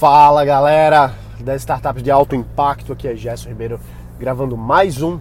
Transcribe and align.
Fala 0.00 0.46
galera 0.46 1.14
das 1.40 1.60
startups 1.60 2.02
de 2.02 2.10
alto 2.10 2.34
impacto, 2.34 2.90
aqui 2.90 3.06
é 3.06 3.14
Gerson 3.14 3.50
Ribeiro 3.50 3.78
gravando 4.18 4.56
mais 4.56 5.02
um 5.02 5.20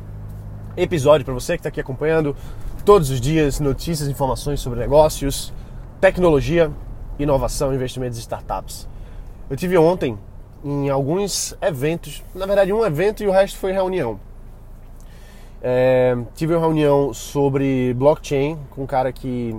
episódio 0.77 1.25
para 1.25 1.33
você 1.33 1.58
que 1.58 1.59
está 1.59 1.67
aqui 1.67 1.82
acompanhando 1.82 2.33
todos 2.85 3.09
os 3.09 3.19
dias 3.19 3.59
notícias 3.59 4.07
informações 4.07 4.61
sobre 4.61 4.79
negócios, 4.79 5.53
tecnologia, 6.00 6.71
inovação, 7.19 7.73
investimentos 7.73 8.18
e 8.18 8.21
startups. 8.21 8.88
Eu 9.50 9.57
tive 9.57 9.77
ontem 9.77 10.18
em 10.63 10.89
alguns 10.89 11.54
eventos, 11.61 12.23
na 12.34 12.46
verdade 12.46 12.71
um 12.71 12.86
evento 12.86 13.21
e 13.21 13.27
o 13.27 13.32
resto 13.32 13.57
foi 13.59 13.73
reunião. 13.73 14.18
É, 15.61 16.18
tive 16.36 16.55
uma 16.55 16.61
reunião 16.61 17.14
sobre 17.14 17.93
blockchain 17.96 18.57
com 18.70 18.84
um 18.84 18.88
cara 18.88 19.11
que 19.11 19.54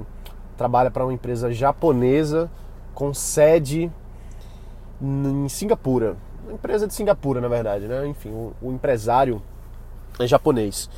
trabalha 0.56 0.90
para 0.90 1.04
uma 1.04 1.12
empresa 1.12 1.52
japonesa 1.52 2.50
com 2.94 3.12
sede 3.12 3.92
em 5.00 5.48
Singapura. 5.48 6.16
Uma 6.44 6.54
empresa 6.54 6.86
de 6.86 6.94
Singapura, 6.94 7.40
na 7.40 7.48
verdade, 7.48 7.86
né? 7.86 8.06
Enfim, 8.06 8.30
o, 8.30 8.72
empresário 8.72 9.40
é 10.18 10.26
japonês. 10.26 10.90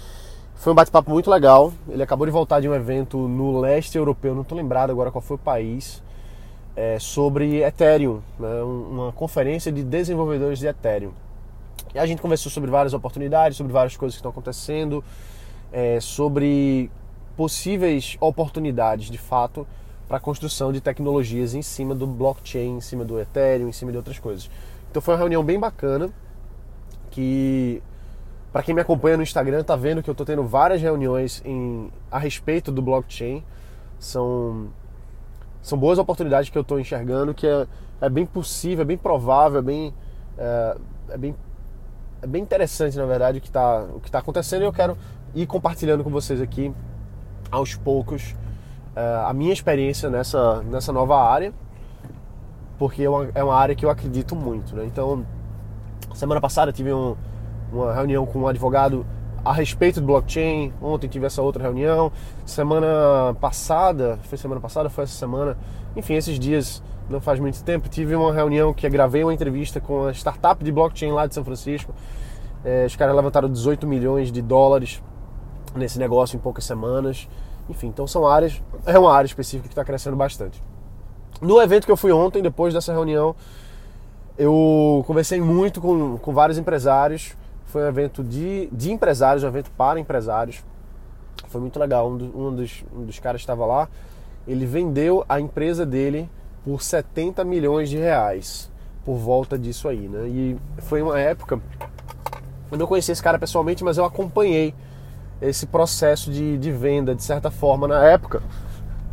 Foi 0.54 0.72
um 0.72 0.76
bate-papo 0.76 1.10
muito 1.10 1.30
legal. 1.30 1.72
Ele 1.88 2.02
acabou 2.02 2.26
de 2.26 2.32
voltar 2.32 2.60
de 2.60 2.68
um 2.68 2.74
evento 2.74 3.16
no 3.16 3.60
leste 3.60 3.96
europeu, 3.98 4.34
não 4.34 4.42
estou 4.42 4.56
lembrado 4.56 4.90
agora 4.90 5.10
qual 5.10 5.22
foi 5.22 5.36
o 5.36 5.38
país, 5.38 6.02
é, 6.74 6.98
sobre 6.98 7.62
Ethereum, 7.62 8.20
né? 8.38 8.62
uma 8.62 9.12
conferência 9.12 9.70
de 9.70 9.82
desenvolvedores 9.82 10.58
de 10.58 10.66
Ethereum. 10.66 11.12
E 11.94 11.98
a 11.98 12.06
gente 12.06 12.22
conversou 12.22 12.50
sobre 12.50 12.70
várias 12.70 12.94
oportunidades, 12.94 13.56
sobre 13.58 13.72
várias 13.72 13.96
coisas 13.96 14.14
que 14.14 14.20
estão 14.20 14.30
acontecendo, 14.30 15.04
é, 15.70 16.00
sobre 16.00 16.90
possíveis 17.36 18.16
oportunidades 18.20 19.10
de 19.10 19.18
fato 19.18 19.66
para 20.12 20.18
a 20.18 20.20
construção 20.20 20.70
de 20.70 20.78
tecnologias 20.78 21.54
em 21.54 21.62
cima 21.62 21.94
do 21.94 22.06
blockchain, 22.06 22.76
em 22.76 22.80
cima 22.82 23.02
do 23.02 23.18
Ethereum, 23.18 23.66
em 23.66 23.72
cima 23.72 23.90
de 23.90 23.96
outras 23.96 24.18
coisas. 24.18 24.50
Então 24.90 25.00
foi 25.00 25.14
uma 25.14 25.18
reunião 25.18 25.42
bem 25.42 25.58
bacana 25.58 26.10
que 27.10 27.82
para 28.52 28.62
quem 28.62 28.74
me 28.74 28.82
acompanha 28.82 29.16
no 29.16 29.22
Instagram 29.22 29.60
está 29.60 29.74
vendo 29.74 30.02
que 30.02 30.10
eu 30.10 30.12
estou 30.12 30.26
tendo 30.26 30.44
várias 30.44 30.82
reuniões 30.82 31.40
em, 31.46 31.90
a 32.10 32.18
respeito 32.18 32.70
do 32.70 32.82
blockchain. 32.82 33.42
São 33.98 34.68
são 35.62 35.78
boas 35.78 35.98
oportunidades 35.98 36.50
que 36.50 36.58
eu 36.58 36.62
estou 36.62 36.78
enxergando 36.78 37.32
que 37.32 37.46
é, 37.46 37.66
é, 37.98 38.10
bem 38.10 38.26
possível, 38.26 38.82
é 38.82 38.84
bem 38.84 38.98
provável, 38.98 39.60
é 39.60 39.62
bem 39.62 39.94
é, 40.36 40.76
é 41.08 41.16
bem 41.16 41.34
é 42.20 42.26
bem 42.26 42.42
interessante 42.42 42.98
na 42.98 43.06
verdade 43.06 43.38
o 43.38 43.40
que 43.40 43.48
está 43.48 43.82
o 43.84 43.98
que 43.98 44.10
está 44.10 44.18
acontecendo 44.18 44.60
e 44.60 44.66
eu 44.66 44.74
quero 44.74 44.94
ir 45.34 45.46
compartilhando 45.46 46.04
com 46.04 46.10
vocês 46.10 46.38
aqui 46.38 46.70
aos 47.50 47.74
poucos 47.74 48.34
a 48.94 49.32
minha 49.32 49.52
experiência 49.52 50.10
nessa, 50.10 50.62
nessa 50.62 50.92
nova 50.92 51.16
área, 51.16 51.52
porque 52.78 53.04
é 53.04 53.10
uma, 53.10 53.28
é 53.34 53.44
uma 53.44 53.54
área 53.54 53.74
que 53.74 53.84
eu 53.84 53.90
acredito 53.90 54.34
muito. 54.36 54.74
Né? 54.76 54.84
Então, 54.84 55.24
semana 56.14 56.40
passada 56.40 56.72
tive 56.72 56.92
um, 56.92 57.16
uma 57.72 57.94
reunião 57.94 58.26
com 58.26 58.40
um 58.40 58.46
advogado 58.46 59.06
a 59.44 59.52
respeito 59.52 60.00
do 60.00 60.06
blockchain. 60.06 60.72
Ontem 60.80 61.08
tive 61.08 61.26
essa 61.26 61.42
outra 61.42 61.62
reunião. 61.62 62.12
Semana 62.44 63.34
passada, 63.40 64.18
foi 64.24 64.38
semana 64.38 64.60
passada, 64.60 64.88
foi 64.88 65.04
essa 65.04 65.14
semana. 65.14 65.56
Enfim, 65.96 66.14
esses 66.14 66.38
dias 66.38 66.82
não 67.08 67.20
faz 67.20 67.40
muito 67.40 67.62
tempo. 67.64 67.88
Tive 67.88 68.14
uma 68.14 68.32
reunião 68.32 68.72
que 68.72 68.88
gravei 68.88 69.22
uma 69.24 69.34
entrevista 69.34 69.80
com 69.80 70.06
a 70.06 70.12
startup 70.12 70.62
de 70.62 70.70
blockchain 70.70 71.12
lá 71.12 71.26
de 71.26 71.34
São 71.34 71.44
Francisco. 71.44 71.94
É, 72.64 72.86
os 72.86 72.94
caras 72.94 73.14
levantaram 73.14 73.48
18 73.48 73.86
milhões 73.86 74.30
de 74.30 74.40
dólares 74.40 75.02
nesse 75.74 75.98
negócio 75.98 76.36
em 76.36 76.40
poucas 76.40 76.64
semanas. 76.64 77.28
Enfim, 77.68 77.88
então 77.88 78.06
são 78.06 78.26
áreas, 78.26 78.60
é 78.86 78.98
uma 78.98 79.14
área 79.14 79.26
específica 79.26 79.68
que 79.68 79.72
está 79.72 79.84
crescendo 79.84 80.16
bastante. 80.16 80.62
No 81.40 81.60
evento 81.60 81.86
que 81.86 81.92
eu 81.92 81.96
fui 81.96 82.12
ontem, 82.12 82.42
depois 82.42 82.72
dessa 82.72 82.92
reunião, 82.92 83.34
eu 84.38 85.02
conversei 85.06 85.40
muito 85.40 85.80
com, 85.80 86.16
com 86.18 86.32
vários 86.32 86.58
empresários. 86.58 87.36
Foi 87.66 87.82
um 87.82 87.86
evento 87.86 88.22
de, 88.22 88.68
de 88.70 88.92
empresários, 88.92 89.42
um 89.44 89.48
evento 89.48 89.70
para 89.72 89.98
empresários. 89.98 90.62
Foi 91.48 91.60
muito 91.60 91.78
legal. 91.78 92.10
Um, 92.10 92.16
do, 92.16 92.38
um 92.38 92.54
dos, 92.54 92.84
um 92.94 93.04
dos 93.04 93.18
caras 93.18 93.40
estava 93.40 93.66
lá. 93.66 93.88
Ele 94.46 94.66
vendeu 94.66 95.24
a 95.28 95.40
empresa 95.40 95.84
dele 95.84 96.28
por 96.64 96.82
70 96.82 97.44
milhões 97.44 97.90
de 97.90 97.96
reais 97.96 98.70
por 99.04 99.16
volta 99.16 99.58
disso 99.58 99.88
aí, 99.88 100.08
né? 100.08 100.28
E 100.28 100.56
foi 100.78 101.02
uma 101.02 101.18
época. 101.18 101.60
Eu 102.70 102.78
não 102.78 102.86
conheci 102.86 103.12
esse 103.12 103.22
cara 103.22 103.38
pessoalmente, 103.38 103.82
mas 103.82 103.98
eu 103.98 104.04
acompanhei 104.04 104.74
esse 105.42 105.66
processo 105.66 106.30
de, 106.30 106.56
de 106.56 106.70
venda, 106.70 107.14
de 107.14 107.22
certa 107.22 107.50
forma, 107.50 107.88
na 107.88 108.04
época, 108.04 108.42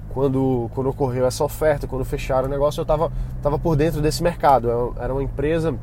quando, 0.09 0.69
quando 0.73 0.89
ocorreu 0.89 1.25
essa 1.25 1.43
oferta, 1.43 1.87
quando 1.87 2.05
fecharam 2.05 2.47
o 2.47 2.51
negócio, 2.51 2.79
eu 2.79 2.83
estava 2.83 3.11
tava 3.41 3.57
por 3.57 3.75
dentro 3.75 4.01
desse 4.01 4.21
mercado. 4.21 4.93
Era 4.99 5.13
uma 5.13 5.23
empresa, 5.23 5.75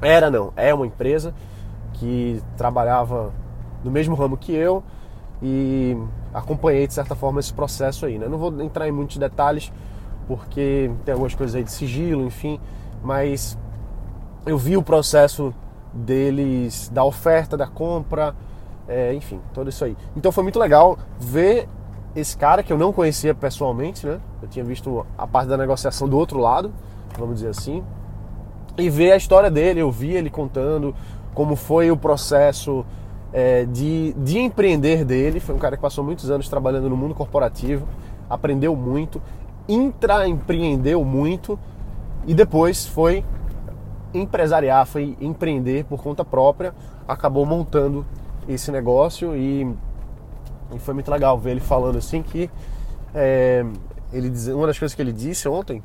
era 0.00 0.30
não, 0.30 0.52
é 0.56 0.72
uma 0.72 0.86
empresa 0.86 1.34
que 1.94 2.42
trabalhava 2.56 3.32
no 3.84 3.90
mesmo 3.90 4.14
ramo 4.14 4.36
que 4.36 4.52
eu 4.52 4.82
e 5.42 5.96
acompanhei 6.32 6.86
de 6.86 6.94
certa 6.94 7.14
forma 7.14 7.40
esse 7.40 7.52
processo 7.52 8.06
aí. 8.06 8.18
Né? 8.18 8.28
Não 8.28 8.38
vou 8.38 8.60
entrar 8.62 8.88
em 8.88 8.92
muitos 8.92 9.16
detalhes 9.16 9.72
porque 10.26 10.90
tem 11.04 11.12
algumas 11.12 11.34
coisas 11.34 11.54
aí 11.54 11.62
de 11.62 11.70
sigilo, 11.70 12.24
enfim, 12.24 12.58
mas 13.02 13.56
eu 14.44 14.58
vi 14.58 14.76
o 14.76 14.82
processo 14.82 15.54
deles, 15.92 16.90
da 16.92 17.04
oferta, 17.04 17.56
da 17.56 17.66
compra, 17.66 18.34
é, 18.88 19.14
enfim, 19.14 19.40
tudo 19.52 19.70
isso 19.70 19.84
aí. 19.84 19.96
Então 20.16 20.30
foi 20.30 20.42
muito 20.42 20.58
legal 20.58 20.98
ver 21.18 21.68
esse 22.14 22.36
cara 22.36 22.62
que 22.62 22.72
eu 22.72 22.78
não 22.78 22.92
conhecia 22.92 23.34
pessoalmente, 23.34 24.06
né? 24.06 24.20
Eu 24.40 24.48
tinha 24.48 24.64
visto 24.64 25.04
a 25.18 25.26
parte 25.26 25.48
da 25.48 25.56
negociação 25.56 26.08
do 26.08 26.16
outro 26.16 26.38
lado, 26.38 26.72
vamos 27.18 27.36
dizer 27.36 27.48
assim, 27.48 27.82
e 28.78 28.88
ver 28.88 29.12
a 29.12 29.16
história 29.16 29.50
dele. 29.50 29.80
Eu 29.80 29.90
vi 29.90 30.12
ele 30.12 30.30
contando 30.30 30.94
como 31.34 31.56
foi 31.56 31.90
o 31.90 31.96
processo 31.96 32.84
é, 33.32 33.64
de, 33.66 34.14
de 34.14 34.38
empreender 34.38 35.04
dele. 35.04 35.40
Foi 35.40 35.54
um 35.54 35.58
cara 35.58 35.76
que 35.76 35.82
passou 35.82 36.02
muitos 36.02 36.30
anos 36.30 36.48
trabalhando 36.48 36.88
no 36.88 36.96
mundo 36.96 37.14
corporativo, 37.14 37.86
aprendeu 38.30 38.74
muito, 38.74 39.20
intraempreendeu 39.68 41.04
muito 41.04 41.58
e 42.26 42.34
depois 42.34 42.86
foi 42.86 43.24
empresariar, 44.14 44.86
foi 44.86 45.16
empreender 45.20 45.84
por 45.84 46.02
conta 46.02 46.24
própria, 46.24 46.74
acabou 47.06 47.44
montando 47.44 48.06
esse 48.48 48.70
negócio 48.70 49.36
e, 49.36 49.62
e 50.74 50.78
foi 50.78 50.94
muito 50.94 51.10
legal 51.10 51.38
ver 51.38 51.52
ele 51.52 51.60
falando 51.60 51.98
assim 51.98 52.22
que 52.22 52.50
é, 53.14 53.64
ele 54.12 54.30
uma 54.52 54.66
das 54.66 54.78
coisas 54.78 54.94
que 54.94 55.02
ele 55.02 55.12
disse 55.12 55.48
ontem 55.48 55.82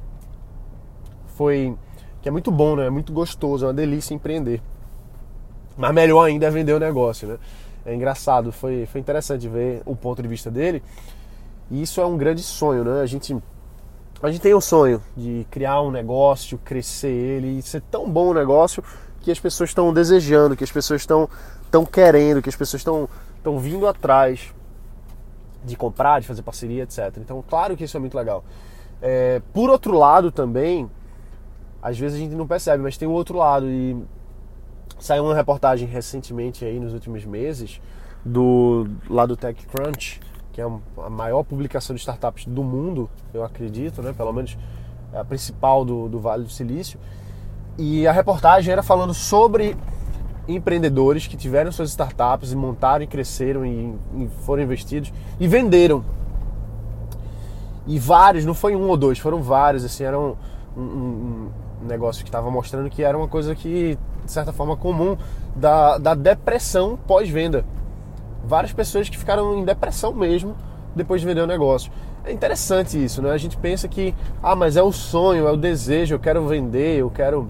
foi 1.36 1.76
que 2.22 2.30
é 2.30 2.32
muito 2.32 2.52
bom, 2.52 2.76
né? 2.76 2.86
É 2.86 2.90
muito 2.90 3.12
gostoso, 3.12 3.66
é 3.66 3.68
uma 3.68 3.74
delícia 3.74 4.14
empreender. 4.14 4.62
Mas 5.76 5.94
melhor 5.94 6.24
ainda 6.24 6.46
é 6.46 6.50
vender 6.52 6.74
o 6.74 6.80
negócio, 6.80 7.28
né? 7.28 7.38
É 7.84 7.96
engraçado, 7.96 8.52
foi, 8.52 8.86
foi 8.86 9.02
interessante 9.02 9.48
ver 9.48 9.82
o 9.86 9.96
ponto 9.96 10.22
de 10.22 10.28
vista 10.28 10.52
dele. 10.52 10.84
E 11.72 11.82
isso 11.82 12.00
é 12.00 12.06
um 12.06 12.16
grande 12.16 12.44
sonho, 12.44 12.84
né? 12.84 13.02
A 13.02 13.06
gente, 13.08 13.36
a 14.22 14.30
gente 14.30 14.42
tem 14.42 14.54
um 14.54 14.62
sonho 14.62 15.02
de 15.18 15.48
criar 15.50 15.82
um 15.82 15.90
negócio, 15.90 16.60
crescer 16.60 17.08
ele 17.08 17.60
ser 17.64 17.82
tão 17.90 18.08
bom 18.08 18.28
o 18.28 18.34
negócio 18.36 18.84
que 19.22 19.32
as 19.32 19.40
pessoas 19.40 19.70
estão 19.70 19.94
desejando, 19.94 20.56
que 20.56 20.64
as 20.64 20.72
pessoas 20.72 21.02
estão 21.02 21.30
estão 21.64 21.86
querendo, 21.86 22.42
que 22.42 22.50
as 22.50 22.56
pessoas 22.56 22.82
estão 22.82 23.08
estão 23.38 23.58
vindo 23.60 23.88
atrás 23.88 24.54
de 25.64 25.76
comprar, 25.76 26.20
de 26.20 26.28
fazer 26.28 26.42
parceria, 26.42 26.84
etc. 26.84 27.18
Então, 27.18 27.44
claro 27.48 27.78
que 27.78 27.84
isso 27.84 27.96
é 27.96 28.00
muito 28.00 28.16
legal. 28.16 28.44
É, 29.02 29.42
por 29.54 29.70
outro 29.70 29.98
lado, 29.98 30.32
também, 30.32 30.90
às 31.82 31.98
vezes 31.98 32.18
a 32.18 32.22
gente 32.22 32.36
não 32.36 32.48
percebe, 32.48 32.84
mas 32.84 32.98
tem 32.98 33.08
o 33.08 33.12
outro 33.12 33.38
lado 33.38 33.68
e 33.68 33.98
saiu 35.00 35.26
uma 35.26 35.36
reportagem 35.36 35.88
recentemente 35.88 36.64
aí 36.64 36.80
nos 36.80 36.94
últimos 36.94 37.26
meses 37.26 37.82
do 38.24 38.88
lá 39.10 39.26
do 39.26 39.36
TechCrunch, 39.36 40.20
que 40.54 40.62
é 40.62 40.64
a 40.64 41.10
maior 41.10 41.44
publicação 41.44 41.96
de 41.96 42.02
startups 42.02 42.46
do 42.46 42.64
mundo, 42.64 43.10
eu 43.34 43.44
acredito, 43.44 44.02
né? 44.02 44.14
Pelo 44.14 44.32
menos 44.32 44.58
é 45.14 45.18
a 45.18 45.26
principal 45.26 45.84
do, 45.84 46.08
do 46.08 46.20
Vale 46.20 46.44
do 46.44 46.50
Silício. 46.50 47.00
E 47.78 48.06
a 48.08 48.12
reportagem 48.12 48.72
era 48.72 48.84
falando 48.84 49.14
sobre 49.14 49.76
empreendedores 50.48 51.28
que 51.28 51.38
tiveram 51.38 51.72
suas 51.72 51.90
startups 51.90 52.52
e 52.52 52.56
montaram 52.56 53.04
e 53.04 53.08
cresceram 53.08 53.66
e, 53.66 53.96
e 54.18 54.30
foram 54.46 54.64
investidos 54.64 55.14
e 55.40 55.48
venderam. 55.48 56.04
E 57.88 57.98
vários, 57.98 58.46
não 58.46 58.54
foi 58.54 58.76
um 58.76 58.88
ou 58.88 58.98
dois, 58.98 59.18
foram 59.20 59.42
vários, 59.42 59.84
assim, 59.84 60.04
era 60.04 60.20
um, 60.20 60.36
um, 60.78 61.50
um 61.82 61.88
negócio 61.88 62.24
que 62.24 62.30
estava 62.30 62.50
mostrando 62.52 62.90
que 62.90 63.04
era 63.04 63.18
uma 63.18 63.28
coisa 63.28 63.56
que, 63.56 63.98
de 64.24 64.32
certa 64.32 64.54
forma, 64.54 64.78
comum 64.78 65.18
da, 65.56 65.98
da 65.98 66.14
depressão 66.14 66.98
pós-venda. 67.08 67.66
Várias 68.46 68.74
pessoas 68.74 69.10
que 69.10 69.18
ficaram 69.18 69.58
em 69.58 69.66
depressão 69.66 70.14
mesmo 70.14 70.56
depois 70.96 71.22
de 71.22 71.28
vender 71.28 71.42
o 71.42 71.48
negócio. 71.48 71.92
É 72.24 72.32
interessante 72.32 73.04
isso, 73.04 73.22
né? 73.22 73.32
A 73.32 73.38
gente 73.38 73.58
pensa 73.58 73.88
que, 73.88 74.14
ah, 74.44 74.56
mas 74.56 74.78
é 74.78 74.84
o 74.84 74.92
sonho, 74.92 75.48
é 75.48 75.52
o 75.52 75.58
desejo, 75.58 76.14
eu 76.14 76.20
quero 76.20 76.46
vender, 76.46 77.00
eu 77.00 77.10
quero 77.10 77.50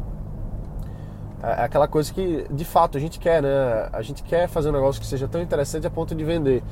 é, 1.44 1.62
é 1.62 1.64
aquela 1.64 1.88
coisa 1.88 2.14
que 2.14 2.46
de 2.50 2.66
fato 2.66 2.98
a 2.98 3.02
gente 3.02 3.20
quer, 3.20 3.42
né? 3.42 3.90
A 3.92 4.02
gente 4.02 4.24
quer 4.24 4.48
fazer 4.48 4.70
um 4.70 4.74
negócio 4.74 5.02
que 5.02 5.08
seja 5.08 5.28
tão 5.28 5.42
interessante 5.42 5.88
a 5.88 5.90
ponto 5.90 6.16
de 6.16 6.24
vender. 6.24 6.64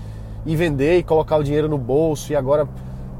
E 0.46 0.56
vender 0.56 0.98
e 0.98 1.04
colocar 1.04 1.38
o 1.38 1.44
dinheiro 1.44 1.68
no 1.68 1.78
bolso 1.78 2.32
e 2.32 2.36
agora 2.36 2.68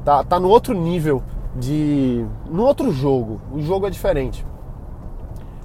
tá, 0.04 0.24
tá 0.24 0.40
no 0.40 0.48
outro 0.48 0.74
nível 0.74 1.22
de. 1.54 2.24
no 2.46 2.64
outro 2.64 2.90
jogo. 2.92 3.40
O 3.52 3.60
jogo 3.60 3.86
é 3.86 3.90
diferente. 3.90 4.44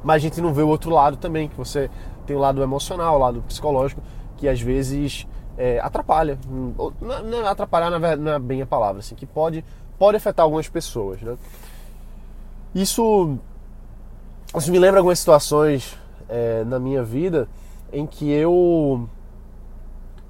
mas 0.03 0.15
a 0.15 0.19
gente 0.19 0.41
não 0.41 0.53
vê 0.53 0.61
o 0.61 0.67
outro 0.67 0.91
lado 0.91 1.17
também, 1.17 1.47
que 1.47 1.55
você 1.55 1.89
tem 2.25 2.35
o 2.35 2.39
lado 2.39 2.61
emocional, 2.61 3.15
o 3.15 3.19
lado 3.19 3.41
psicológico, 3.47 4.01
que 4.37 4.47
às 4.47 4.59
vezes 4.59 5.27
é, 5.57 5.79
atrapalha. 5.79 6.37
Não, 6.47 6.93
não 7.23 7.45
é 7.45 7.49
atrapalhar 7.49 7.89
não 7.89 8.31
é 8.33 8.39
bem 8.39 8.61
a 8.61 8.65
palavra, 8.65 8.99
assim, 8.99 9.15
que 9.15 9.25
pode, 9.25 9.63
pode 9.97 10.17
afetar 10.17 10.43
algumas 10.43 10.67
pessoas. 10.67 11.21
Né? 11.21 11.37
Isso, 12.73 13.37
isso 14.57 14.71
me 14.71 14.79
lembra 14.79 14.99
algumas 14.99 15.19
situações 15.19 15.97
é, 16.29 16.63
na 16.63 16.79
minha 16.79 17.03
vida 17.03 17.47
em 17.91 18.05
que 18.05 18.31
eu 18.31 19.07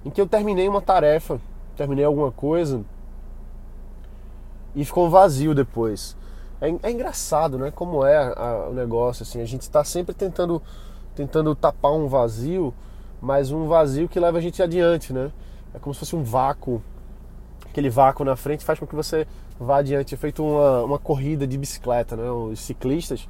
em 0.04 0.10
que 0.10 0.22
eu 0.22 0.28
terminei 0.28 0.68
uma 0.68 0.82
tarefa, 0.82 1.40
terminei 1.76 2.06
alguma 2.06 2.32
coisa 2.32 2.84
e 4.76 4.86
ficou 4.86 5.10
vazio 5.10 5.56
depois. 5.56 6.16
É, 6.62 6.68
é 6.84 6.92
engraçado, 6.92 7.58
né? 7.58 7.72
Como 7.72 8.06
é 8.06 8.18
a, 8.18 8.68
o 8.70 8.74
negócio 8.74 9.24
assim. 9.24 9.42
A 9.42 9.46
gente 9.46 9.62
está 9.62 9.84
sempre 9.84 10.14
tentando 10.14 10.62
tentando 11.16 11.56
tapar 11.56 11.94
um 11.94 12.08
vazio, 12.08 12.74
mas 13.22 13.52
um 13.52 13.68
vazio 13.68 14.10
que 14.10 14.20
leva 14.20 14.38
a 14.38 14.42
gente 14.42 14.62
adiante, 14.62 15.14
né? 15.14 15.32
É 15.74 15.80
como 15.80 15.94
se 15.94 16.00
fosse 16.00 16.16
um 16.16 16.24
vácuo. 16.24 16.82
Aquele 17.66 17.90
vácuo 17.90 18.24
na 18.24 18.36
frente 18.36 18.64
faz 18.64 18.80
com 18.80 18.86
que 18.86 18.96
você 18.96 19.28
vá 19.60 19.78
adiante. 19.78 20.14
É 20.14 20.18
feito 20.18 20.44
uma, 20.44 20.84
uma 20.84 21.00
corrida 21.00 21.48
de 21.48 21.58
bicicleta, 21.58 22.16
né? 22.16 22.30
Os 22.30 22.60
ciclistas 22.60 23.28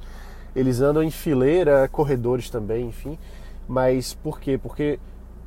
eles 0.56 0.80
andam 0.80 1.02
em 1.02 1.10
fileira, 1.10 1.86
corredores 1.86 2.48
também, 2.48 2.86
enfim. 2.86 3.18
Mas 3.68 4.14
por 4.14 4.40
quê? 4.40 4.56
Porque 4.56 4.98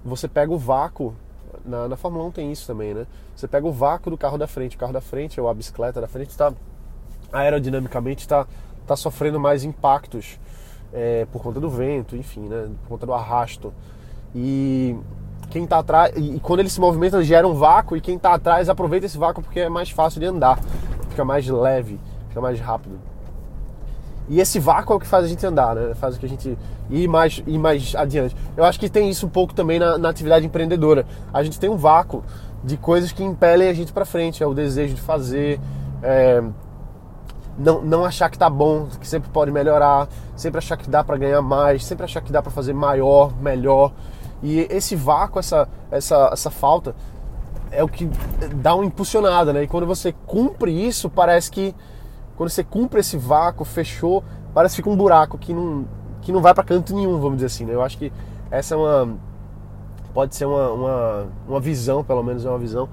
você 0.05 0.27
pega 0.27 0.53
o 0.53 0.57
vácuo. 0.57 1.15
Na, 1.65 1.87
na 1.87 1.97
Fórmula 1.97 2.23
1 2.25 2.31
tem 2.31 2.51
isso 2.51 2.67
também, 2.67 2.93
né? 2.93 3.07
Você 3.35 3.47
pega 3.47 3.65
o 3.65 3.71
vácuo 3.71 4.11
do 4.11 4.17
carro 4.17 4.37
da 4.37 4.45
frente. 4.45 4.75
O 4.75 4.79
carro 4.79 4.93
da 4.93 5.01
frente, 5.01 5.41
ou 5.41 5.49
a 5.49 5.53
bicicleta 5.53 5.99
da 5.99 6.07
frente, 6.07 6.29
está 6.29 6.53
aerodinamicamente 7.33 8.21
está 8.21 8.45
tá 8.85 8.95
sofrendo 8.95 9.39
mais 9.39 9.63
impactos 9.63 10.39
é, 10.93 11.25
por 11.31 11.41
conta 11.41 11.59
do 11.59 11.69
vento, 11.69 12.15
enfim, 12.15 12.41
né? 12.41 12.69
Por 12.83 12.89
conta 12.89 13.07
do 13.07 13.13
arrasto. 13.13 13.73
E 14.35 14.95
quem 15.49 15.63
está 15.63 15.79
atrás. 15.79 16.13
E 16.15 16.39
quando 16.39 16.59
ele 16.59 16.69
se 16.69 16.79
movimenta, 16.79 17.23
gera 17.23 17.47
um 17.47 17.55
vácuo. 17.55 17.97
E 17.97 18.01
quem 18.01 18.15
está 18.15 18.35
atrás 18.35 18.69
aproveita 18.69 19.07
esse 19.07 19.17
vácuo 19.17 19.41
porque 19.41 19.61
é 19.61 19.69
mais 19.69 19.89
fácil 19.89 20.19
de 20.19 20.27
andar. 20.27 20.59
Fica 21.09 21.25
mais 21.25 21.47
leve, 21.47 21.99
fica 22.27 22.39
mais 22.39 22.59
rápido. 22.59 22.99
E 24.29 24.39
esse 24.39 24.59
vácuo 24.59 24.93
é 24.93 24.95
o 24.95 24.99
que 24.99 25.07
faz 25.07 25.25
a 25.25 25.27
gente 25.27 25.43
andar, 25.45 25.75
né? 25.75 25.95
Faz 25.95 26.15
o 26.15 26.19
que 26.19 26.25
a 26.25 26.29
gente 26.29 26.55
ir 26.89 27.07
mais, 27.07 27.41
ir 27.47 27.57
mais 27.57 27.95
adiante. 27.95 28.35
Eu 28.55 28.63
acho 28.63 28.79
que 28.79 28.87
tem 28.87 29.09
isso 29.09 29.25
um 29.25 29.29
pouco 29.29 29.55
também 29.55 29.79
na, 29.79 29.97
na 29.97 30.09
atividade 30.09 30.45
empreendedora. 30.45 31.05
A 31.33 31.41
gente 31.43 31.59
tem 31.59 31.69
um 31.69 31.75
vácuo 31.75 32.23
de 32.63 32.77
coisas 32.77 33.11
que 33.11 33.23
impelem 33.23 33.67
a 33.67 33.73
gente 33.73 33.91
para 33.91 34.05
frente. 34.05 34.43
É 34.43 34.45
o 34.45 34.53
desejo 34.53 34.93
de 34.93 35.01
fazer, 35.01 35.59
é, 36.03 36.43
não, 37.57 37.81
não 37.81 38.05
achar 38.05 38.29
que 38.29 38.37
tá 38.37 38.49
bom, 38.49 38.87
que 38.99 39.07
sempre 39.07 39.29
pode 39.31 39.51
melhorar, 39.51 40.07
sempre 40.35 40.59
achar 40.59 40.77
que 40.77 40.87
dá 40.87 41.03
para 41.03 41.17
ganhar 41.17 41.41
mais, 41.41 41.83
sempre 41.83 42.05
achar 42.05 42.21
que 42.21 42.31
dá 42.31 42.39
para 42.39 42.51
fazer 42.51 42.73
maior, 42.73 43.33
melhor. 43.41 43.91
E 44.43 44.59
esse 44.69 44.95
vácuo, 44.95 45.39
essa, 45.39 45.67
essa, 45.89 46.29
essa 46.31 46.51
falta, 46.51 46.95
é 47.71 47.83
o 47.83 47.87
que 47.87 48.09
dá 48.55 48.75
uma 48.75 48.85
impulsionada, 48.85 49.51
né? 49.51 49.63
E 49.63 49.67
quando 49.67 49.87
você 49.87 50.13
cumpre 50.25 50.71
isso, 50.71 51.09
parece 51.09 51.49
que 51.49 51.75
quando 52.39 52.51
você 52.51 52.63
cumpre 52.63 53.01
esse 53.01 53.17
vácuo, 53.17 53.65
fechou, 53.65 54.23
parece 54.53 54.73
que 54.73 54.77
fica 54.77 54.89
um 54.89 54.95
buraco 54.95 55.37
que 55.37 55.53
não, 55.53 55.85
que 56.21 56.31
não 56.31 56.41
vai 56.41 56.53
para 56.53 56.63
canto 56.63 56.95
nenhum, 56.95 57.19
vamos 57.19 57.35
dizer 57.35 57.47
assim. 57.47 57.65
Né? 57.65 57.73
Eu 57.73 57.81
acho 57.81 57.97
que 57.97 58.13
essa 58.49 58.75
é 58.75 58.77
uma. 58.77 59.17
Pode 60.13 60.37
ser 60.37 60.45
uma, 60.45 60.71
uma, 60.71 61.27
uma 61.45 61.59
visão, 61.59 62.01
pelo 62.01 62.23
menos 62.23 62.45
é 62.45 62.49
uma 62.49 62.57
visão 62.57 62.87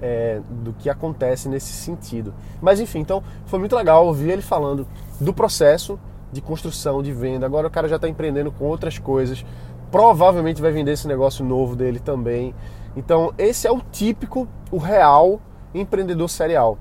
é, 0.00 0.40
do 0.48 0.72
que 0.72 0.88
acontece 0.88 1.46
nesse 1.46 1.74
sentido. 1.74 2.32
Mas 2.58 2.80
enfim, 2.80 3.00
então 3.00 3.22
foi 3.44 3.58
muito 3.58 3.76
legal 3.76 4.06
ouvir 4.06 4.30
ele 4.30 4.40
falando 4.40 4.86
do 5.20 5.34
processo 5.34 6.00
de 6.32 6.40
construção, 6.40 7.02
de 7.02 7.12
venda. 7.12 7.44
Agora 7.44 7.66
o 7.66 7.70
cara 7.70 7.88
já 7.88 7.96
está 7.96 8.08
empreendendo 8.08 8.50
com 8.50 8.64
outras 8.64 8.98
coisas. 8.98 9.44
Provavelmente 9.90 10.62
vai 10.62 10.72
vender 10.72 10.92
esse 10.92 11.06
negócio 11.06 11.44
novo 11.44 11.76
dele 11.76 11.98
também. 11.98 12.54
Então 12.96 13.34
esse 13.36 13.66
é 13.66 13.70
o 13.70 13.78
típico, 13.92 14.48
o 14.70 14.78
real 14.78 15.38
empreendedor 15.74 16.30
serial 16.30 16.78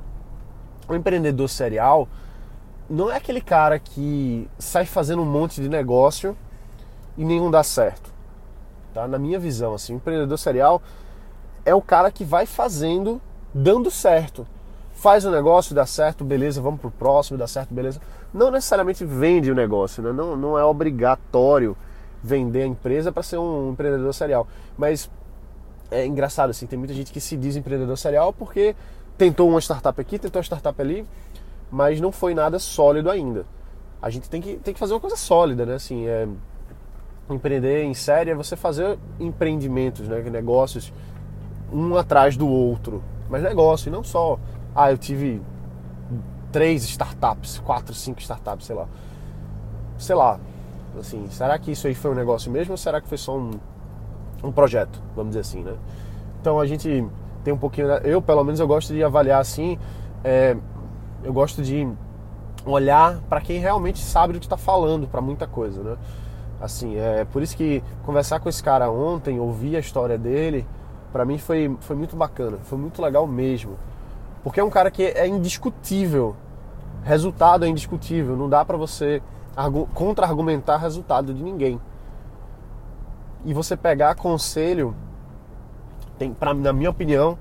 o 0.87 0.95
empreendedor 0.95 1.49
serial 1.49 2.07
não 2.89 3.11
é 3.11 3.17
aquele 3.17 3.41
cara 3.41 3.79
que 3.79 4.47
sai 4.59 4.85
fazendo 4.85 5.21
um 5.21 5.25
monte 5.25 5.61
de 5.61 5.67
negócio 5.67 6.37
e 7.17 7.25
nenhum 7.25 7.49
dá 7.49 7.63
certo. 7.63 8.13
Tá? 8.93 9.07
Na 9.07 9.17
minha 9.17 9.39
visão, 9.39 9.73
assim, 9.73 9.93
o 9.93 9.95
empreendedor 9.97 10.37
serial 10.37 10.81
é 11.65 11.73
o 11.73 11.81
cara 11.81 12.11
que 12.11 12.23
vai 12.23 12.45
fazendo, 12.45 13.21
dando 13.53 13.89
certo. 13.89 14.47
Faz 14.93 15.25
o 15.25 15.31
negócio, 15.31 15.75
dá 15.75 15.85
certo, 15.85 16.23
beleza, 16.23 16.61
vamos 16.61 16.79
pro 16.79 16.91
próximo, 16.91 17.37
dá 17.37 17.47
certo, 17.47 17.73
beleza. 17.73 17.99
Não 18.33 18.51
necessariamente 18.51 19.03
vende 19.03 19.51
o 19.51 19.55
negócio, 19.55 20.03
né? 20.03 20.11
não, 20.11 20.35
não 20.35 20.57
é 20.57 20.63
obrigatório 20.63 21.75
vender 22.23 22.63
a 22.63 22.67
empresa 22.67 23.11
para 23.11 23.23
ser 23.23 23.37
um 23.37 23.71
empreendedor 23.71 24.13
serial. 24.13 24.47
Mas 24.77 25.09
é 25.91 26.05
engraçado, 26.05 26.49
assim, 26.49 26.65
tem 26.65 26.77
muita 26.77 26.93
gente 26.93 27.11
que 27.11 27.19
se 27.19 27.37
diz 27.37 27.55
empreendedor 27.55 27.97
serial 27.97 28.33
porque 28.33 28.75
tentou 29.17 29.49
uma 29.49 29.59
startup 29.59 29.99
aqui, 29.99 30.19
tentou 30.19 30.39
uma 30.39 30.43
startup 30.43 30.79
ali, 30.81 31.05
mas 31.71 31.99
não 31.99 32.11
foi 32.11 32.33
nada 32.33 32.59
sólido 32.59 33.09
ainda. 33.09 33.45
A 34.01 34.09
gente 34.09 34.29
tem 34.29 34.41
que, 34.41 34.55
tem 34.57 34.73
que 34.73 34.79
fazer 34.79 34.93
uma 34.93 34.99
coisa 34.99 35.15
sólida, 35.15 35.65
né? 35.65 35.75
Assim, 35.75 36.05
é, 36.07 36.27
empreender 37.29 37.83
em 37.83 37.93
série 37.93 38.31
é 38.31 38.35
você 38.35 38.55
fazer 38.55 38.99
empreendimentos, 39.19 40.07
né? 40.07 40.21
negócios 40.29 40.93
um 41.71 41.95
atrás 41.97 42.37
do 42.37 42.47
outro. 42.47 43.03
Mas 43.29 43.41
negócio, 43.41 43.89
e 43.89 43.91
não 43.91 44.03
só, 44.03 44.39
ah, 44.75 44.91
eu 44.91 44.97
tive 44.97 45.41
três 46.51 46.83
startups, 46.83 47.59
quatro, 47.59 47.93
cinco 47.93 48.21
startups, 48.21 48.65
sei 48.65 48.75
lá. 48.75 48.87
Sei 49.97 50.15
lá, 50.15 50.39
assim, 50.99 51.27
será 51.29 51.57
que 51.57 51.71
isso 51.71 51.87
aí 51.87 51.95
foi 51.95 52.11
um 52.11 52.15
negócio 52.15 52.51
mesmo 52.51 52.73
ou 52.73 52.77
será 52.77 53.01
que 53.01 53.07
foi 53.07 53.17
só 53.17 53.37
um, 53.37 53.51
um 54.43 54.51
projeto, 54.51 55.01
vamos 55.15 55.31
dizer 55.31 55.41
assim, 55.41 55.63
né? 55.63 55.75
Então 56.39 56.59
a 56.59 56.67
gente 56.67 57.05
tem 57.45 57.53
um 57.53 57.57
pouquinho. 57.57 57.87
Eu, 58.03 58.21
pelo 58.21 58.43
menos, 58.43 58.59
eu 58.59 58.67
gosto 58.67 58.91
de 58.91 59.03
avaliar 59.03 59.39
assim. 59.39 59.77
É, 60.23 60.57
eu 61.23 61.31
gosto 61.31 61.61
de 61.61 61.87
olhar 62.65 63.19
para 63.29 63.39
quem 63.39 63.59
realmente 63.59 63.99
sabe 63.99 64.33
do 64.33 64.39
que 64.39 64.45
está 64.47 64.57
falando 64.57 65.07
para 65.07 65.21
muita 65.21 65.45
coisa, 65.45 65.83
né? 65.83 65.97
Assim, 66.59 66.97
é 66.97 67.23
por 67.25 67.43
isso 67.43 67.55
que 67.55 67.83
conversar 68.03 68.39
com 68.39 68.49
esse 68.49 68.63
cara 68.63 68.89
ontem, 68.89 69.39
ouvir 69.39 69.75
a 69.75 69.79
história 69.79 70.17
dele, 70.17 70.65
para 71.13 71.23
mim 71.23 71.37
foi, 71.37 71.75
foi 71.81 71.95
muito 71.95 72.15
bacana, 72.15 72.57
foi 72.63 72.77
muito 72.77 73.01
legal 73.01 73.27
mesmo. 73.27 73.77
Porque 74.43 74.59
é 74.59 74.63
um 74.63 74.69
cara 74.69 74.89
que 74.89 75.03
é 75.03 75.27
indiscutível. 75.27 76.35
Resultado 77.03 77.65
é 77.65 77.67
indiscutível, 77.67 78.35
não 78.35 78.49
dá 78.49 78.65
para 78.65 78.77
você 78.77 79.21
contra-argumentar 79.93 80.77
resultado 80.77 81.31
de 81.31 81.43
ninguém. 81.43 81.79
E 83.43 83.53
você 83.53 83.77
pegar 83.77 84.15
conselho 84.15 84.95
tem, 86.17 86.33
pra, 86.33 86.53
na 86.53 86.73
minha 86.73 86.89
opinião, 86.89 87.37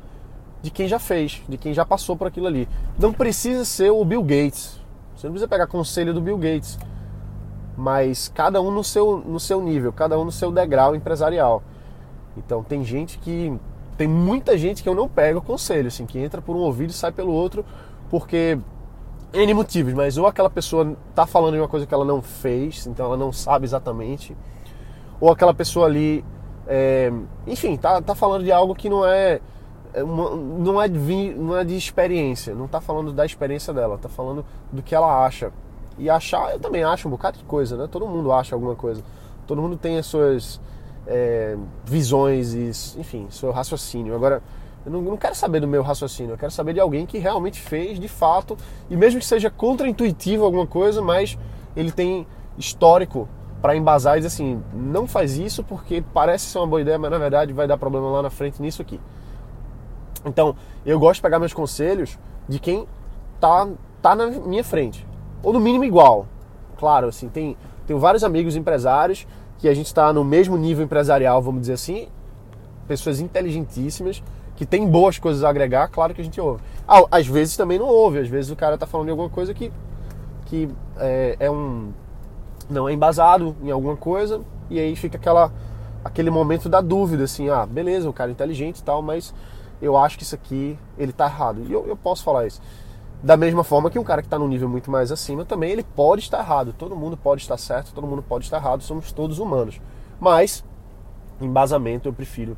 de 0.62 0.70
quem 0.70 0.88
já 0.88 0.98
fez, 0.98 1.42
de 1.48 1.58
quem 1.58 1.74
já 1.74 1.84
passou 1.84 2.16
por 2.16 2.26
aquilo 2.26 2.46
ali. 2.46 2.68
Não 2.98 3.12
precisa 3.12 3.64
ser 3.64 3.90
o 3.90 4.04
Bill 4.04 4.22
Gates. 4.22 4.80
Você 5.14 5.26
não 5.26 5.32
precisa 5.32 5.48
pegar 5.48 5.66
conselho 5.66 6.14
do 6.14 6.20
Bill 6.20 6.38
Gates. 6.38 6.78
Mas 7.76 8.28
cada 8.28 8.62
um 8.62 8.70
no 8.70 8.82
seu, 8.82 9.18
no 9.18 9.38
seu 9.38 9.60
nível, 9.60 9.92
cada 9.92 10.18
um 10.18 10.24
no 10.24 10.32
seu 10.32 10.50
degrau 10.50 10.96
empresarial. 10.96 11.62
Então 12.36 12.62
tem 12.62 12.84
gente 12.84 13.18
que. 13.18 13.52
Tem 13.96 14.08
muita 14.08 14.58
gente 14.58 14.82
que 14.82 14.88
eu 14.88 14.94
não 14.94 15.08
pego 15.08 15.40
conselho, 15.40 15.86
assim, 15.86 16.04
que 16.04 16.18
entra 16.18 16.42
por 16.42 16.56
um 16.56 16.60
ouvido 16.60 16.90
e 16.90 16.92
sai 16.92 17.12
pelo 17.12 17.32
outro, 17.32 17.64
porque. 18.10 18.58
N 19.32 19.52
motivos, 19.52 19.92
mas 19.92 20.16
ou 20.16 20.28
aquela 20.28 20.48
pessoa 20.48 20.96
tá 21.12 21.26
falando 21.26 21.54
de 21.54 21.60
uma 21.60 21.66
coisa 21.66 21.84
que 21.84 21.92
ela 21.92 22.04
não 22.04 22.22
fez, 22.22 22.86
então 22.86 23.06
ela 23.06 23.16
não 23.16 23.32
sabe 23.32 23.64
exatamente, 23.64 24.36
ou 25.20 25.28
aquela 25.28 25.52
pessoa 25.52 25.86
ali 25.86 26.24
é, 26.66 27.12
enfim, 27.46 27.76
tá, 27.76 28.00
tá 28.00 28.14
falando 28.14 28.44
de 28.44 28.52
algo 28.52 28.74
que 28.74 28.88
não 28.88 29.06
é, 29.06 29.40
é 29.92 30.02
não, 30.02 30.80
é 30.80 30.88
de, 30.88 31.34
não 31.34 31.56
é 31.56 31.64
de 31.64 31.76
experiência, 31.76 32.54
não 32.54 32.66
tá 32.66 32.80
falando 32.80 33.12
da 33.12 33.24
experiência 33.24 33.72
dela, 33.72 33.98
tá 33.98 34.08
falando 34.08 34.44
do 34.72 34.82
que 34.82 34.94
ela 34.94 35.24
acha. 35.24 35.52
E 35.98 36.10
achar, 36.10 36.52
eu 36.52 36.58
também 36.58 36.82
acho 36.82 37.06
um 37.06 37.10
bocado 37.10 37.38
de 37.38 37.44
coisa, 37.44 37.76
né? 37.76 37.88
Todo 37.90 38.06
mundo 38.06 38.32
acha 38.32 38.54
alguma 38.56 38.74
coisa. 38.74 39.02
Todo 39.46 39.62
mundo 39.62 39.76
tem 39.76 39.96
as 39.96 40.06
suas 40.06 40.60
é, 41.06 41.56
visões 41.84 42.54
e, 42.54 42.98
enfim, 42.98 43.28
seu 43.30 43.52
raciocínio. 43.52 44.14
Agora, 44.14 44.42
eu 44.84 44.90
não, 44.90 45.00
não, 45.00 45.16
quero 45.16 45.34
saber 45.34 45.60
do 45.60 45.68
meu 45.68 45.82
raciocínio, 45.82 46.32
eu 46.32 46.38
quero 46.38 46.50
saber 46.50 46.74
de 46.74 46.80
alguém 46.80 47.06
que 47.06 47.18
realmente 47.18 47.60
fez 47.60 47.98
de 47.98 48.08
fato, 48.08 48.56
e 48.90 48.96
mesmo 48.96 49.20
que 49.20 49.26
seja 49.26 49.50
contra-intuitivo 49.50 50.44
alguma 50.44 50.66
coisa, 50.66 51.00
mas 51.00 51.38
ele 51.76 51.90
tem 51.90 52.26
histórico 52.58 53.28
para 53.64 53.74
embasar 53.74 54.18
e 54.18 54.20
dizer 54.20 54.26
assim, 54.26 54.62
não 54.74 55.06
faz 55.06 55.38
isso 55.38 55.64
porque 55.64 56.04
parece 56.12 56.44
ser 56.44 56.58
uma 56.58 56.66
boa 56.66 56.82
ideia, 56.82 56.98
mas 56.98 57.10
na 57.10 57.16
verdade 57.16 57.50
vai 57.54 57.66
dar 57.66 57.78
problema 57.78 58.10
lá 58.10 58.20
na 58.20 58.28
frente 58.28 58.60
nisso 58.60 58.82
aqui. 58.82 59.00
Então, 60.22 60.54
eu 60.84 61.00
gosto 61.00 61.14
de 61.14 61.22
pegar 61.22 61.38
meus 61.38 61.54
conselhos 61.54 62.18
de 62.46 62.58
quem 62.58 62.86
tá, 63.40 63.66
tá 64.02 64.14
na 64.14 64.26
minha 64.26 64.62
frente. 64.62 65.06
Ou 65.42 65.50
no 65.50 65.60
mínimo 65.60 65.82
igual. 65.82 66.26
Claro, 66.76 67.08
assim, 67.08 67.26
tem, 67.30 67.56
tenho 67.86 67.98
vários 67.98 68.22
amigos 68.22 68.54
empresários 68.54 69.26
que 69.56 69.66
a 69.66 69.72
gente 69.72 69.86
está 69.86 70.12
no 70.12 70.22
mesmo 70.22 70.58
nível 70.58 70.84
empresarial, 70.84 71.40
vamos 71.40 71.62
dizer 71.62 71.72
assim, 71.72 72.08
pessoas 72.86 73.18
inteligentíssimas, 73.18 74.22
que 74.56 74.66
tem 74.66 74.86
boas 74.86 75.18
coisas 75.18 75.42
a 75.42 75.48
agregar, 75.48 75.88
claro 75.88 76.12
que 76.12 76.20
a 76.20 76.24
gente 76.24 76.38
ouve. 76.38 76.62
Às 77.10 77.26
vezes 77.26 77.56
também 77.56 77.78
não 77.78 77.86
ouve, 77.86 78.18
às 78.18 78.28
vezes 78.28 78.50
o 78.50 78.56
cara 78.56 78.74
está 78.74 78.86
falando 78.86 79.06
de 79.06 79.12
alguma 79.12 79.30
coisa 79.30 79.54
que, 79.54 79.72
que 80.44 80.68
é, 80.98 81.36
é 81.40 81.50
um 81.50 81.94
não 82.68 82.88
é 82.88 82.92
embasado 82.92 83.54
em 83.62 83.70
alguma 83.70 83.96
coisa 83.96 84.40
e 84.70 84.78
aí 84.78 84.96
fica 84.96 85.16
aquela 85.16 85.52
aquele 86.04 86.30
momento 86.30 86.68
da 86.68 86.82
dúvida 86.82 87.24
assim, 87.24 87.48
ah, 87.48 87.64
beleza, 87.64 88.08
o 88.08 88.12
cara 88.12 88.30
é 88.30 88.32
inteligente 88.32 88.78
e 88.78 88.82
tal, 88.82 89.00
mas 89.00 89.34
eu 89.80 89.96
acho 89.96 90.18
que 90.18 90.22
isso 90.22 90.34
aqui 90.34 90.78
ele 90.98 91.12
tá 91.12 91.24
errado. 91.24 91.62
E 91.66 91.72
eu, 91.72 91.86
eu 91.86 91.96
posso 91.96 92.22
falar 92.22 92.46
isso. 92.46 92.60
Da 93.22 93.38
mesma 93.38 93.64
forma 93.64 93.90
que 93.90 93.98
um 93.98 94.04
cara 94.04 94.20
que 94.20 94.26
está 94.26 94.38
num 94.38 94.46
nível 94.46 94.68
muito 94.68 94.90
mais 94.90 95.10
acima 95.10 95.46
também 95.46 95.72
ele 95.72 95.82
pode 95.82 96.22
estar 96.22 96.40
errado. 96.40 96.74
Todo 96.76 96.94
mundo 96.94 97.16
pode 97.16 97.40
estar 97.40 97.56
certo, 97.56 97.94
todo 97.94 98.06
mundo 98.06 98.22
pode 98.22 98.44
estar 98.44 98.58
errado, 98.58 98.82
somos 98.82 99.10
todos 99.12 99.38
humanos. 99.38 99.80
Mas 100.20 100.62
embasamento 101.40 102.06
eu 102.08 102.12
prefiro 102.12 102.56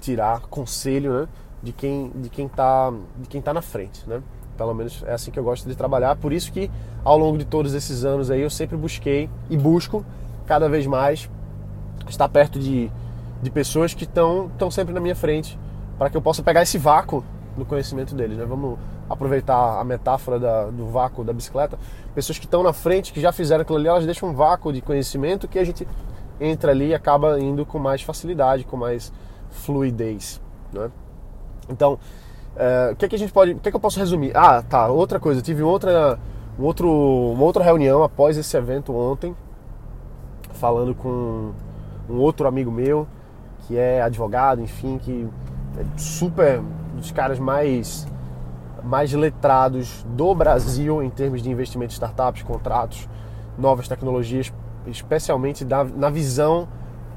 tirar 0.00 0.40
conselho, 0.48 1.20
né, 1.20 1.28
de 1.62 1.72
quem 1.72 2.10
de 2.16 2.28
quem 2.28 2.48
tá 2.48 2.92
de 3.16 3.28
quem 3.28 3.40
tá 3.40 3.54
na 3.54 3.62
frente, 3.62 4.08
né? 4.08 4.20
Pelo 4.62 4.74
menos 4.74 5.02
é 5.06 5.12
assim 5.12 5.30
que 5.30 5.38
eu 5.38 5.44
gosto 5.44 5.68
de 5.68 5.74
trabalhar. 5.74 6.16
Por 6.16 6.32
isso 6.32 6.52
que 6.52 6.70
ao 7.04 7.18
longo 7.18 7.36
de 7.36 7.44
todos 7.44 7.74
esses 7.74 8.04
anos 8.04 8.30
aí 8.30 8.40
eu 8.40 8.50
sempre 8.50 8.76
busquei 8.76 9.28
e 9.50 9.56
busco 9.56 10.04
cada 10.46 10.68
vez 10.68 10.86
mais 10.86 11.28
estar 12.08 12.28
perto 12.28 12.58
de, 12.58 12.90
de 13.42 13.50
pessoas 13.50 13.94
que 13.94 14.04
estão 14.04 14.70
sempre 14.70 14.94
na 14.94 15.00
minha 15.00 15.16
frente 15.16 15.58
para 15.98 16.10
que 16.10 16.16
eu 16.16 16.22
possa 16.22 16.42
pegar 16.42 16.62
esse 16.62 16.78
vácuo 16.78 17.24
no 17.56 17.64
conhecimento 17.64 18.14
deles, 18.14 18.38
né? 18.38 18.44
Vamos 18.44 18.78
aproveitar 19.08 19.80
a 19.80 19.84
metáfora 19.84 20.38
da, 20.38 20.66
do 20.66 20.86
vácuo 20.86 21.22
da 21.22 21.32
bicicleta. 21.32 21.78
Pessoas 22.14 22.38
que 22.38 22.46
estão 22.46 22.62
na 22.62 22.72
frente, 22.72 23.12
que 23.12 23.20
já 23.20 23.30
fizeram 23.30 23.62
aquilo 23.62 23.78
ali, 23.78 23.88
elas 23.88 24.04
deixam 24.04 24.30
um 24.30 24.32
vácuo 24.32 24.72
de 24.72 24.80
conhecimento 24.80 25.46
que 25.46 25.58
a 25.58 25.64
gente 25.64 25.86
entra 26.40 26.72
ali 26.72 26.88
e 26.88 26.94
acaba 26.94 27.38
indo 27.38 27.66
com 27.66 27.78
mais 27.78 28.02
facilidade, 28.02 28.64
com 28.64 28.76
mais 28.76 29.12
fluidez, 29.50 30.40
né? 30.72 30.90
Então, 31.68 31.98
é, 32.56 32.90
o 32.92 32.96
que, 32.96 33.04
é 33.04 33.08
que 33.08 33.16
a 33.16 33.18
gente 33.18 33.32
pode, 33.32 33.52
o 33.52 33.58
que, 33.58 33.68
é 33.68 33.72
que 33.72 33.76
eu 33.76 33.80
posso 33.80 33.98
resumir? 33.98 34.36
Ah, 34.36 34.62
tá. 34.62 34.88
Outra 34.88 35.18
coisa, 35.18 35.40
eu 35.40 35.44
tive 35.44 35.62
outra, 35.62 36.18
um 36.58 36.64
outro, 36.64 36.88
uma 36.88 37.44
outra 37.44 37.62
reunião 37.62 38.02
após 38.02 38.36
esse 38.36 38.56
evento 38.56 38.94
ontem, 38.94 39.34
falando 40.52 40.94
com 40.94 41.52
um 42.08 42.18
outro 42.18 42.46
amigo 42.46 42.70
meu 42.70 43.06
que 43.66 43.76
é 43.76 44.02
advogado, 44.02 44.60
enfim, 44.60 44.98
que 44.98 45.28
é 45.78 45.84
super 45.98 46.60
dos 46.96 47.10
caras 47.10 47.38
mais 47.38 48.06
mais 48.82 49.12
letrados 49.12 50.04
do 50.08 50.34
Brasil 50.34 51.02
em 51.04 51.08
termos 51.08 51.40
de 51.40 51.48
investimento 51.48 51.92
em 51.92 51.94
startups, 51.94 52.42
contratos, 52.42 53.08
novas 53.56 53.86
tecnologias, 53.86 54.52
especialmente 54.88 55.64
da, 55.64 55.84
na 55.84 56.10
visão 56.10 56.66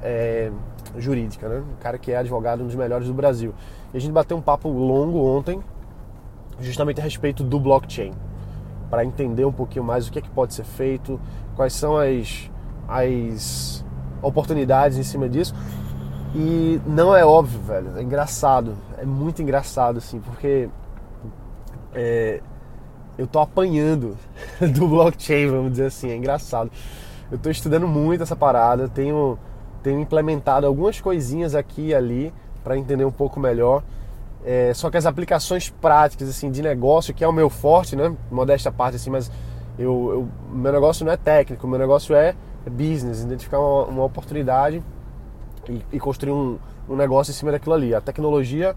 é, 0.04 0.52
jurídica, 0.98 1.48
né? 1.48 1.60
Um 1.60 1.82
cara 1.82 1.98
que 1.98 2.12
é 2.12 2.18
advogado, 2.18 2.64
um 2.64 2.68
dos 2.68 2.76
melhores 2.76 3.08
do 3.08 3.14
Brasil. 3.14 3.54
E 3.94 3.98
a 3.98 4.00
gente 4.00 4.12
bateu 4.12 4.38
um 4.38 4.42
papo 4.42 4.70
longo 4.70 5.20
ontem, 5.26 5.60
justamente 6.60 7.00
a 7.00 7.04
respeito 7.04 7.44
do 7.44 7.60
blockchain, 7.60 8.14
para 8.90 9.04
entender 9.04 9.46
um 9.46 9.52
pouquinho 9.52 9.84
mais 9.84 10.08
o 10.08 10.12
que 10.12 10.20
é 10.20 10.22
que 10.22 10.30
pode 10.30 10.54
ser 10.54 10.64
feito, 10.64 11.20
quais 11.56 11.74
são 11.74 11.98
as, 11.98 12.50
as 12.88 13.86
oportunidades 14.22 14.98
em 14.98 15.04
cima 15.04 15.28
disso. 15.30 15.54
E 16.34 16.82
não 16.86 17.16
é 17.16 17.26
óbvio, 17.26 17.62
velho. 17.62 17.98
É 17.98 18.02
engraçado. 18.02 18.76
É 18.98 19.06
muito 19.06 19.42
engraçado, 19.42 19.98
assim, 19.98 20.20
porque 20.20 20.70
é, 21.94 22.42
eu 23.18 23.26
tô 23.26 23.40
apanhando 23.40 24.18
do 24.74 24.88
blockchain, 24.88 25.48
vamos 25.48 25.72
dizer 25.72 25.86
assim. 25.86 26.10
É 26.10 26.16
engraçado. 26.16 26.70
Eu 27.32 27.38
tô 27.38 27.50
estudando 27.50 27.88
muito 27.88 28.22
essa 28.22 28.36
parada, 28.36 28.88
tenho, 28.88 29.40
tenho 29.86 30.00
implementado 30.00 30.66
algumas 30.66 31.00
coisinhas 31.00 31.54
aqui 31.54 31.90
e 31.90 31.96
ali 31.96 32.34
para 32.64 32.76
entender 32.76 33.06
um 33.06 33.12
pouco 33.12 33.40
melhor. 33.40 33.84
É, 34.44 34.74
só 34.74 34.90
que 34.90 34.98
as 34.98 35.06
aplicações 35.06 35.70
práticas 35.70 36.28
assim 36.28 36.50
de 36.50 36.64
negócio, 36.64 37.14
que 37.14 37.24
é 37.24 37.28
o 37.28 37.32
meu 37.32 37.52
forte, 37.52 37.96
né? 37.96 38.12
Modesta 38.32 38.72
parte 38.72 38.96
assim, 38.96 39.12
mas 39.12 39.32
eu, 39.78 40.10
eu 40.10 40.28
meu 40.52 40.72
negócio 40.72 41.06
não 41.06 41.12
é 41.12 41.18
técnico, 41.18 41.68
meu 41.68 41.78
negócio 41.78 42.16
é 42.16 42.34
business, 42.68 43.22
identificar 43.22 43.60
uma, 43.60 43.84
uma 43.86 44.04
oportunidade 44.04 44.82
e, 45.70 45.86
e 45.94 46.00
construir 46.00 46.32
um, 46.32 46.58
um, 46.90 46.96
negócio 46.96 47.30
em 47.30 47.36
cima 47.36 47.52
daquilo 47.52 47.76
ali. 47.76 47.94
A 47.94 48.02
tecnologia, 48.02 48.76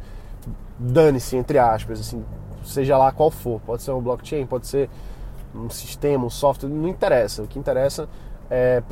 dane-se, 0.78 1.38
entre 1.38 1.58
aspas, 1.58 2.00
assim, 2.00 2.22
seja 2.62 2.98
lá 2.98 3.10
qual 3.12 3.30
for. 3.30 3.62
Pode 3.64 3.82
ser 3.82 3.92
um 3.92 4.02
blockchain, 4.02 4.44
pode 4.44 4.66
ser 4.66 4.90
um 5.54 5.70
sistema, 5.70 6.26
um 6.26 6.30
software, 6.30 6.68
não 6.68 6.86
interessa. 6.86 7.42
O 7.42 7.46
que 7.46 7.58
interessa, 7.58 8.02
é, 8.02 8.08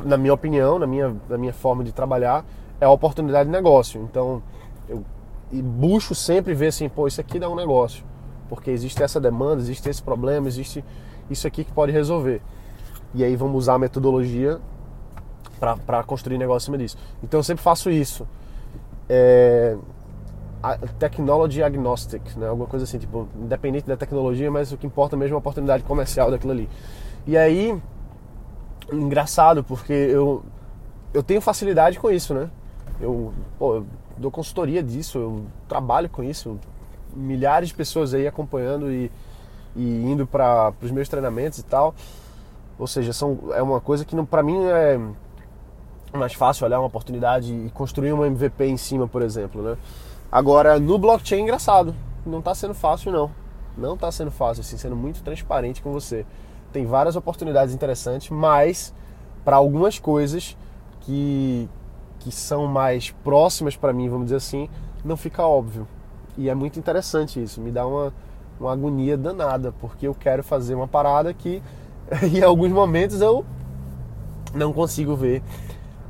na 0.03 0.17
minha 0.17 0.33
opinião, 0.33 0.77
na 0.77 0.87
minha, 0.87 1.15
na 1.29 1.37
minha 1.37 1.53
forma 1.53 1.83
de 1.83 1.91
trabalhar, 1.91 2.45
é 2.79 2.85
a 2.85 2.89
oportunidade 2.89 3.49
de 3.49 3.51
negócio. 3.51 4.01
Então, 4.09 4.41
eu 4.87 5.03
busco 5.51 6.13
sempre 6.13 6.53
ver 6.53 6.67
assim, 6.67 6.87
pô, 6.89 7.07
isso 7.07 7.19
aqui 7.21 7.39
dá 7.39 7.49
um 7.49 7.55
negócio. 7.55 8.03
Porque 8.49 8.69
existe 8.69 9.01
essa 9.01 9.19
demanda, 9.19 9.61
existe 9.61 9.89
esse 9.89 10.01
problema, 10.01 10.47
existe 10.47 10.83
isso 11.29 11.47
aqui 11.47 11.63
que 11.63 11.71
pode 11.71 11.91
resolver. 11.91 12.41
E 13.13 13.23
aí 13.23 13.35
vamos 13.35 13.57
usar 13.57 13.75
a 13.75 13.79
metodologia 13.79 14.59
para 15.59 16.03
construir 16.03 16.37
negócio 16.37 16.65
em 16.65 16.67
cima 16.67 16.77
disso. 16.77 16.97
Então 17.23 17.39
eu 17.39 17.43
sempre 17.43 17.63
faço 17.63 17.89
isso. 17.89 18.27
É, 19.09 19.77
technology 20.99 21.63
agnostic, 21.63 22.21
né? 22.35 22.47
alguma 22.47 22.67
coisa 22.67 22.83
assim, 22.83 22.97
tipo, 22.97 23.27
independente 23.35 23.87
da 23.87 23.95
tecnologia, 23.95 24.51
mas 24.51 24.71
o 24.71 24.77
que 24.77 24.85
importa 24.85 25.15
mesmo 25.15 25.33
é 25.33 25.35
a 25.35 25.39
oportunidade 25.39 25.83
comercial 25.83 26.29
daquilo 26.29 26.51
ali. 26.51 26.69
E 27.25 27.37
aí, 27.37 27.79
engraçado, 28.91 29.63
porque 29.63 29.93
eu, 29.93 30.43
eu 31.13 31.23
tenho 31.23 31.41
facilidade 31.41 31.99
com 31.99 32.09
isso, 32.09 32.33
né? 32.33 32.49
Eu, 32.99 33.33
pô, 33.57 33.75
eu 33.75 33.85
dou 34.17 34.31
consultoria 34.31 34.81
disso, 34.81 35.17
eu 35.17 35.45
trabalho 35.67 36.09
com 36.09 36.23
isso, 36.23 36.59
milhares 37.15 37.69
de 37.69 37.75
pessoas 37.75 38.13
aí 38.13 38.27
acompanhando 38.27 38.91
e, 38.91 39.11
e 39.75 40.03
indo 40.03 40.25
para 40.25 40.73
os 40.81 40.91
meus 40.91 41.07
treinamentos 41.07 41.59
e 41.59 41.63
tal. 41.63 41.93
Ou 42.79 42.87
seja, 42.87 43.11
são, 43.13 43.39
é 43.53 43.61
uma 43.61 43.81
coisa 43.81 44.05
que 44.05 44.15
para 44.25 44.43
mim 44.43 44.65
é 44.65 44.99
mais 46.15 46.33
fácil 46.33 46.65
olhar 46.65 46.79
uma 46.79 46.87
oportunidade 46.87 47.53
e 47.53 47.69
construir 47.71 48.13
uma 48.13 48.27
MVP 48.27 48.65
em 48.65 48.77
cima, 48.77 49.07
por 49.07 49.21
exemplo, 49.21 49.61
né? 49.61 49.77
Agora, 50.31 50.79
no 50.79 50.97
blockchain, 50.97 51.41
engraçado, 51.41 51.95
não 52.25 52.39
está 52.39 52.53
sendo 52.53 52.73
fácil 52.73 53.11
não. 53.11 53.31
Não 53.77 53.93
está 53.93 54.11
sendo 54.11 54.31
fácil, 54.31 54.61
assim, 54.61 54.77
sendo 54.77 54.95
muito 54.95 55.21
transparente 55.23 55.81
com 55.81 55.91
você. 55.91 56.25
Tem 56.77 56.85
várias 56.85 57.15
oportunidades 57.15 57.73
interessantes, 57.73 58.29
mas 58.29 58.93
para 59.43 59.55
algumas 59.55 59.97
coisas 59.97 60.55
que, 61.01 61.67
que 62.19 62.31
são 62.31 62.67
mais 62.67 63.09
próximas 63.09 63.75
para 63.75 63.91
mim, 63.91 64.07
vamos 64.07 64.25
dizer 64.25 64.35
assim, 64.35 64.69
não 65.03 65.17
fica 65.17 65.41
óbvio. 65.41 65.87
E 66.37 66.51
é 66.51 66.53
muito 66.53 66.77
interessante 66.77 67.41
isso, 67.41 67.59
me 67.59 67.71
dá 67.71 67.87
uma, 67.87 68.13
uma 68.59 68.73
agonia 68.73 69.17
danada, 69.17 69.73
porque 69.79 70.07
eu 70.07 70.13
quero 70.13 70.43
fazer 70.43 70.75
uma 70.75 70.87
parada 70.87 71.33
que 71.33 71.63
em 72.31 72.43
alguns 72.43 72.71
momentos 72.71 73.21
eu 73.21 73.43
não 74.53 74.71
consigo 74.71 75.15
ver 75.15 75.41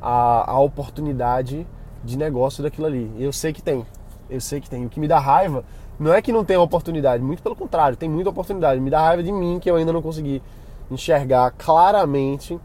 a, 0.02 0.50
a 0.50 0.58
oportunidade 0.58 1.66
de 2.04 2.18
negócio 2.18 2.62
daquilo 2.62 2.86
ali. 2.86 3.10
Eu 3.18 3.32
sei 3.32 3.54
que 3.54 3.62
tem, 3.62 3.86
eu 4.28 4.40
sei 4.40 4.60
que 4.60 4.68
tem. 4.68 4.84
O 4.84 4.88
que 4.88 5.00
me 5.00 5.08
dá 5.08 5.18
raiva 5.18 5.64
não 5.98 6.12
é 6.14 6.22
que 6.22 6.32
não 6.32 6.44
tem 6.44 6.56
oportunidade, 6.56 7.22
muito 7.22 7.42
pelo 7.42 7.56
contrário, 7.56 7.96
tem 7.96 8.08
muita 8.08 8.30
oportunidade. 8.30 8.80
Me 8.80 8.90
dá 8.90 9.00
raiva 9.00 9.22
de 9.22 9.32
mim 9.32 9.58
que 9.60 9.70
eu 9.70 9.76
ainda 9.76 9.92
não 9.92 10.02
consegui 10.02 10.42
enxergar 10.90 11.50
claramente 11.52 12.58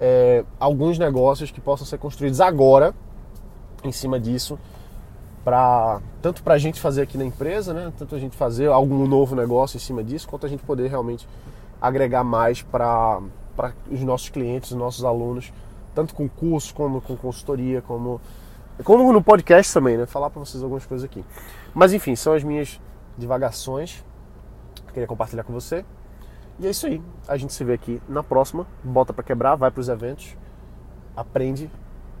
é, 0.00 0.44
alguns 0.58 0.98
negócios 0.98 1.50
que 1.50 1.60
possam 1.60 1.86
ser 1.86 1.98
construídos 1.98 2.40
agora 2.40 2.94
em 3.84 3.92
cima 3.92 4.18
disso 4.18 4.58
para 5.44 6.00
tanto 6.20 6.42
para 6.42 6.54
a 6.54 6.58
gente 6.58 6.80
fazer 6.80 7.02
aqui 7.02 7.16
na 7.16 7.24
empresa, 7.24 7.72
né? 7.72 7.92
Tanto 7.96 8.16
a 8.16 8.18
gente 8.18 8.36
fazer 8.36 8.66
algum 8.66 9.06
novo 9.06 9.36
negócio 9.36 9.76
em 9.76 9.80
cima 9.80 10.02
disso, 10.02 10.26
quanto 10.26 10.44
a 10.44 10.48
gente 10.48 10.64
poder 10.64 10.88
realmente 10.88 11.28
agregar 11.80 12.24
mais 12.24 12.62
para 12.62 13.20
os 13.88 14.00
nossos 14.00 14.28
clientes, 14.28 14.72
os 14.72 14.76
nossos 14.76 15.04
alunos 15.04 15.52
tanto 15.96 16.14
com 16.14 16.28
curso, 16.28 16.74
como 16.74 17.00
com 17.00 17.16
consultoria, 17.16 17.80
como, 17.80 18.20
como 18.84 19.12
no 19.12 19.22
podcast 19.22 19.72
também, 19.72 19.96
né? 19.96 20.06
Falar 20.06 20.30
para 20.30 20.40
vocês 20.40 20.62
algumas 20.62 20.84
coisas 20.84 21.04
aqui. 21.04 21.24
Mas 21.74 21.92
enfim, 21.92 22.14
são 22.14 22.32
as 22.32 22.42
minhas 22.42 22.80
divagações. 23.16 24.04
Queria 24.92 25.06
compartilhar 25.06 25.44
com 25.44 25.52
você. 25.52 25.84
E 26.58 26.66
é 26.66 26.70
isso 26.70 26.86
aí. 26.86 27.02
A 27.28 27.36
gente 27.36 27.52
se 27.52 27.62
vê 27.64 27.74
aqui 27.74 28.00
na 28.08 28.22
próxima. 28.22 28.66
Bota 28.82 29.12
para 29.12 29.22
quebrar, 29.22 29.56
vai 29.56 29.70
para 29.70 29.80
os 29.80 29.88
eventos, 29.88 30.36
aprende, 31.14 31.70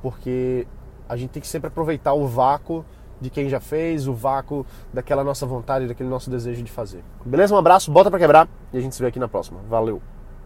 porque 0.02 0.66
a 1.08 1.16
gente 1.16 1.30
tem 1.30 1.40
que 1.40 1.48
sempre 1.48 1.68
aproveitar 1.68 2.12
o 2.12 2.26
vácuo 2.26 2.84
de 3.20 3.30
quem 3.30 3.48
já 3.48 3.60
fez, 3.60 4.06
o 4.06 4.12
vácuo 4.12 4.66
daquela 4.92 5.24
nossa 5.24 5.46
vontade, 5.46 5.86
daquele 5.86 6.08
nosso 6.08 6.28
desejo 6.30 6.62
de 6.62 6.70
fazer. 6.70 7.02
Beleza? 7.24 7.54
Um 7.54 7.58
abraço, 7.58 7.90
bota 7.90 8.10
para 8.10 8.20
quebrar 8.20 8.48
e 8.72 8.78
a 8.78 8.80
gente 8.80 8.94
se 8.94 9.00
vê 9.00 9.08
aqui 9.08 9.18
na 9.18 9.28
próxima. 9.28 9.60
Valeu! 9.68 10.15